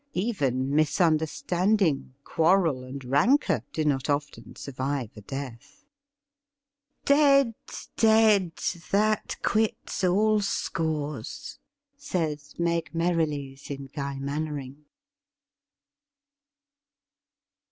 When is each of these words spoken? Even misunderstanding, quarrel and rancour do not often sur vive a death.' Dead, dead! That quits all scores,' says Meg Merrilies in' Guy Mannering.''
Even 0.15 0.73
misunderstanding, 0.75 2.15
quarrel 2.23 2.83
and 2.83 3.05
rancour 3.05 3.61
do 3.71 3.85
not 3.85 4.09
often 4.09 4.55
sur 4.55 4.71
vive 4.71 5.15
a 5.15 5.21
death.' 5.21 5.85
Dead, 7.05 7.53
dead! 7.97 8.53
That 8.89 9.37
quits 9.43 10.03
all 10.03 10.41
scores,' 10.41 11.59
says 11.97 12.55
Meg 12.57 12.95
Merrilies 12.95 13.69
in' 13.69 13.91
Guy 13.95 14.17
Mannering.'' 14.17 14.85